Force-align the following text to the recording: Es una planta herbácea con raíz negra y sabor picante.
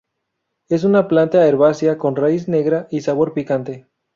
Es 0.67 0.83
una 0.83 1.07
planta 1.07 1.47
herbácea 1.47 1.99
con 1.99 2.15
raíz 2.15 2.47
negra 2.47 2.87
y 2.89 3.01
sabor 3.01 3.33
picante. 3.35 3.85